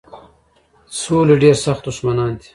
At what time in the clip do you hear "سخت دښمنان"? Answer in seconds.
1.65-2.31